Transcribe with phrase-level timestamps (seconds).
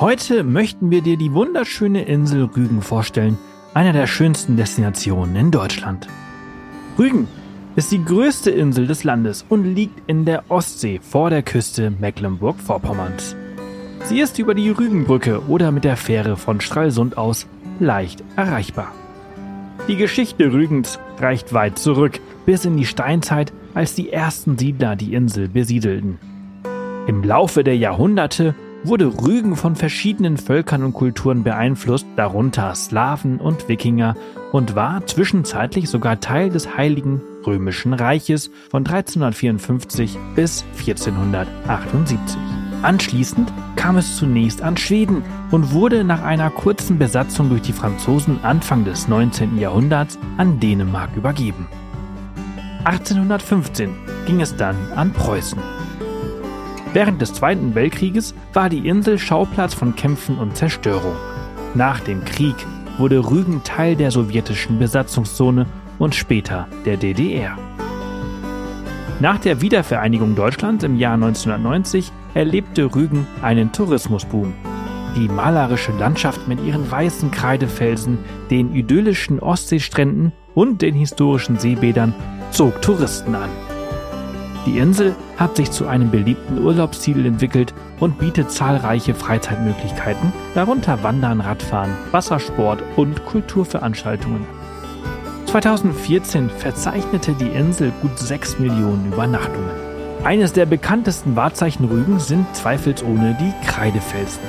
[0.00, 3.38] Heute möchten wir dir die wunderschöne Insel Rügen vorstellen,
[3.74, 6.08] einer der schönsten Destinationen in Deutschland.
[6.98, 7.28] Rügen
[7.76, 13.36] ist die größte Insel des Landes und liegt in der Ostsee vor der Küste Mecklenburg-Vorpommerns.
[14.02, 17.46] Sie ist über die Rügenbrücke oder mit der Fähre von Stralsund aus
[17.78, 18.92] leicht erreichbar.
[19.86, 25.14] Die Geschichte Rügens reicht weit zurück, bis in die Steinzeit, als die ersten Siedler die
[25.14, 26.18] Insel besiedelten.
[27.06, 33.68] Im Laufe der Jahrhunderte wurde Rügen von verschiedenen Völkern und Kulturen beeinflusst, darunter Slawen und
[33.68, 34.14] Wikinger,
[34.52, 42.18] und war zwischenzeitlich sogar Teil des Heiligen Römischen Reiches von 1354 bis 1478.
[42.82, 48.44] Anschließend kam es zunächst an Schweden und wurde nach einer kurzen Besatzung durch die Franzosen
[48.44, 49.58] Anfang des 19.
[49.58, 51.66] Jahrhunderts an Dänemark übergeben.
[52.84, 53.94] 1815
[54.26, 55.83] ging es dann an Preußen.
[56.94, 61.16] Während des Zweiten Weltkrieges war die Insel Schauplatz von Kämpfen und Zerstörung.
[61.74, 62.54] Nach dem Krieg
[62.98, 65.66] wurde Rügen Teil der sowjetischen Besatzungszone
[65.98, 67.58] und später der DDR.
[69.18, 74.54] Nach der Wiedervereinigung Deutschlands im Jahr 1990 erlebte Rügen einen Tourismusboom.
[75.16, 78.18] Die malerische Landschaft mit ihren weißen Kreidefelsen,
[78.52, 82.14] den idyllischen Ostseestränden und den historischen Seebädern
[82.52, 83.50] zog Touristen an.
[84.66, 91.40] Die Insel hat sich zu einem beliebten Urlaubsziel entwickelt und bietet zahlreiche Freizeitmöglichkeiten, darunter Wandern,
[91.40, 94.46] Radfahren, Wassersport und Kulturveranstaltungen.
[95.46, 99.70] 2014 verzeichnete die Insel gut 6 Millionen Übernachtungen.
[100.24, 104.40] Eines der bekanntesten Wahrzeichen Rügen sind zweifelsohne die Kreidefelsen.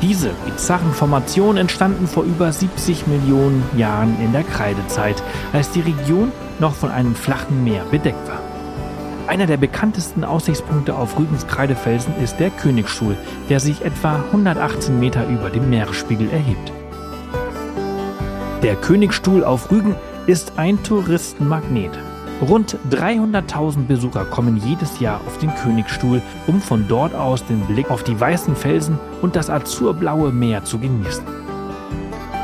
[0.00, 5.22] Diese bizarren Formationen entstanden vor über 70 Millionen Jahren in der Kreidezeit,
[5.52, 8.39] als die Region noch von einem flachen Meer bedeckt war.
[9.30, 13.16] Einer der bekanntesten Aussichtspunkte auf Rügens Kreidefelsen ist der Königsstuhl,
[13.48, 16.72] der sich etwa 118 Meter über dem Meeresspiegel erhebt.
[18.64, 19.94] Der Königsstuhl auf Rügen
[20.26, 21.96] ist ein Touristenmagnet.
[22.42, 27.88] Rund 300.000 Besucher kommen jedes Jahr auf den Königsstuhl, um von dort aus den Blick
[27.88, 31.24] auf die weißen Felsen und das azurblaue Meer zu genießen.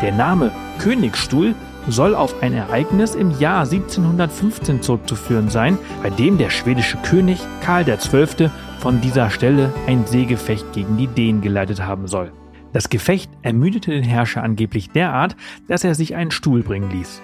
[0.03, 1.57] Der Name Königsstuhl
[1.89, 7.85] soll auf ein Ereignis im Jahr 1715 zurückzuführen sein, bei dem der schwedische König Karl
[7.85, 8.51] XII.
[8.81, 12.33] von dieser Stelle ein Seegefecht gegen die Dänen geleitet haben soll.
[12.73, 15.37] Das Gefecht ermüdete den Herrscher angeblich derart,
[15.67, 17.23] dass er sich einen Stuhl bringen ließ.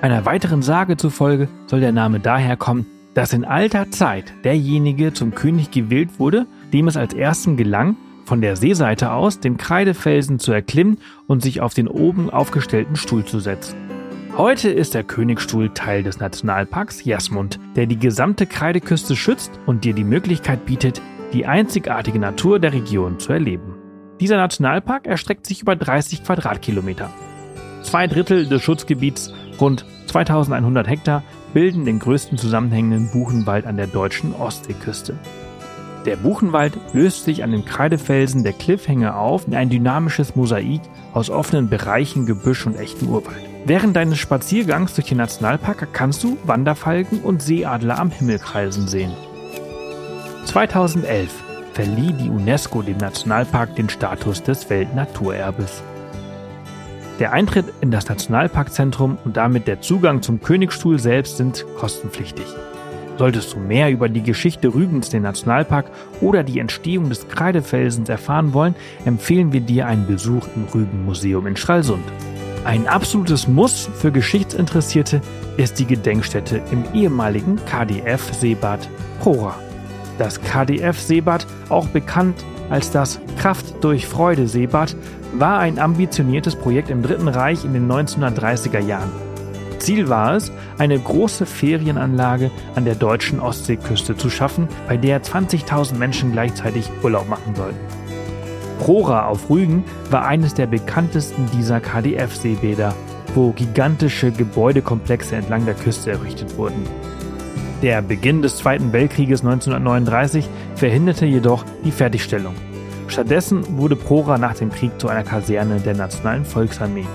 [0.00, 5.34] Einer weiteren Sage zufolge soll der Name daher kommen, dass in alter Zeit derjenige zum
[5.34, 7.96] König gewählt wurde, dem es als ersten gelang,
[8.30, 13.24] von der Seeseite aus den Kreidefelsen zu erklimmen und sich auf den oben aufgestellten Stuhl
[13.24, 13.74] zu setzen.
[14.36, 19.94] Heute ist der Königsstuhl Teil des Nationalparks Jasmund, der die gesamte Kreideküste schützt und dir
[19.94, 23.74] die Möglichkeit bietet, die einzigartige Natur der Region zu erleben.
[24.20, 27.10] Dieser Nationalpark erstreckt sich über 30 Quadratkilometer.
[27.82, 34.36] Zwei Drittel des Schutzgebiets, rund 2100 Hektar, bilden den größten zusammenhängenden Buchenwald an der deutschen
[34.36, 35.18] Ostseeküste.
[36.06, 40.80] Der Buchenwald löst sich an den Kreidefelsen der Cliffhänge auf in ein dynamisches Mosaik
[41.12, 43.36] aus offenen Bereichen, Gebüsch und echten Urwald.
[43.66, 49.12] Während deines Spaziergangs durch den Nationalpark kannst du Wanderfalken und Seeadler am Himmel kreisen sehen.
[50.46, 51.30] 2011
[51.74, 55.82] verlieh die UNESCO dem Nationalpark den Status des Weltnaturerbes.
[57.18, 62.46] Der Eintritt in das Nationalparkzentrum und damit der Zugang zum Königsstuhl selbst sind kostenpflichtig.
[63.20, 65.90] Solltest du mehr über die Geschichte Rügens, den Nationalpark
[66.22, 68.74] oder die Entstehung des Kreidefelsens erfahren wollen,
[69.04, 72.02] empfehlen wir dir einen Besuch im Rügenmuseum in Stralsund.
[72.64, 75.20] Ein absolutes Muss für Geschichtsinteressierte
[75.58, 78.88] ist die Gedenkstätte im ehemaligen KDF-Seebad
[79.20, 79.54] Prora.
[80.16, 84.96] Das KDF-Seebad, auch bekannt als das Kraft durch Freude Seebad,
[85.34, 89.29] war ein ambitioniertes Projekt im Dritten Reich in den 1930er Jahren.
[89.80, 95.96] Ziel war es, eine große Ferienanlage an der deutschen Ostseeküste zu schaffen, bei der 20.000
[95.96, 97.78] Menschen gleichzeitig Urlaub machen sollten.
[98.78, 102.94] Prora auf Rügen war eines der bekanntesten dieser KDF-Seebäder,
[103.34, 106.84] wo gigantische Gebäudekomplexe entlang der Küste errichtet wurden.
[107.82, 112.54] Der Beginn des Zweiten Weltkrieges 1939 verhinderte jedoch die Fertigstellung.
[113.08, 117.06] Stattdessen wurde Prora nach dem Krieg zu einer Kaserne der Nationalen Volksarmee.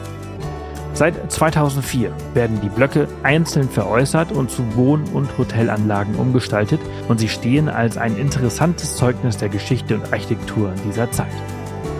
[0.95, 7.27] Seit 2004 werden die Blöcke einzeln veräußert und zu Wohn- und Hotelanlagen umgestaltet und sie
[7.27, 11.33] stehen als ein interessantes Zeugnis der Geschichte und Architektur dieser Zeit.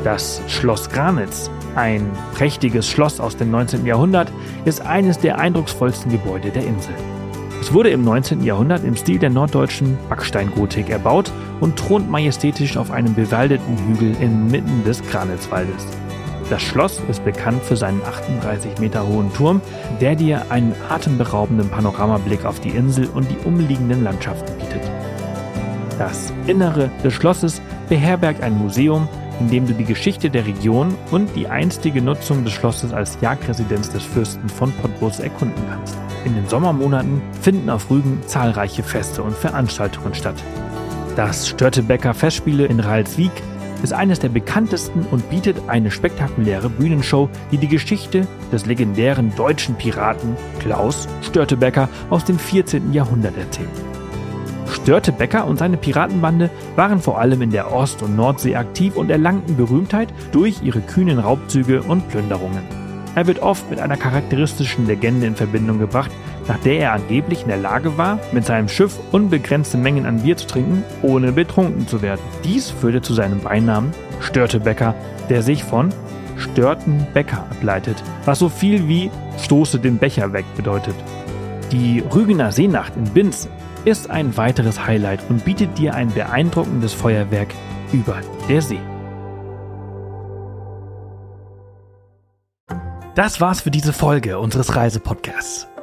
[0.06, 3.86] Das Schloss Granitz, ein prächtiges Schloss aus dem 19.
[3.86, 4.32] Jahrhundert,
[4.64, 6.94] ist eines der eindrucksvollsten Gebäude der Insel.
[7.60, 8.46] Es wurde im 19.
[8.46, 14.86] Jahrhundert im Stil der norddeutschen Backsteingotik erbaut und thront majestätisch auf einem bewaldeten Hügel inmitten
[14.86, 15.86] des Granitzwaldes.
[16.50, 19.62] Das Schloss ist bekannt für seinen 38 Meter hohen Turm,
[20.00, 24.82] der dir einen atemberaubenden Panoramablick auf die Insel und die umliegenden Landschaften bietet.
[25.98, 29.08] Das Innere des Schlosses beherbergt ein Museum,
[29.40, 33.90] in dem du die Geschichte der Region und die einstige Nutzung des Schlosses als Jagdresidenz
[33.90, 35.98] des Fürsten von Pottbus erkunden kannst.
[36.26, 40.36] In den Sommermonaten finden auf Rügen zahlreiche Feste und Veranstaltungen statt.
[41.16, 43.32] Das Störtebecker Festspiele in Ralswiek
[43.84, 49.76] ist eines der bekanntesten und bietet eine spektakuläre Bühnenshow, die die Geschichte des legendären deutschen
[49.76, 52.94] Piraten Klaus Störtebecker aus dem 14.
[52.94, 53.70] Jahrhundert erzählt.
[54.68, 59.56] Störtebecker und seine Piratenbande waren vor allem in der Ost- und Nordsee aktiv und erlangten
[59.56, 62.64] Berühmtheit durch ihre kühnen Raubzüge und Plünderungen.
[63.16, 66.12] Er wird oft mit einer charakteristischen Legende in Verbindung gebracht,
[66.48, 70.38] nach der er angeblich in der Lage war, mit seinem Schiff unbegrenzte Mengen an Bier
[70.38, 72.22] zu trinken, ohne betrunken zu werden.
[72.44, 74.96] Dies führte zu seinem Beinamen Störtebecker,
[75.30, 75.90] der sich von
[76.38, 79.10] Störtenbecker ableitet, was so viel wie
[79.40, 80.96] Stoße den Becher weg bedeutet.
[81.72, 83.50] Die Rügener Seenacht in Binz
[83.86, 87.50] ist ein weiteres Highlight und bietet dir ein beeindruckendes Feuerwerk
[87.94, 88.18] über
[88.50, 88.80] der See.
[93.16, 95.68] Das war's für diese Folge unseres Reisepodcasts.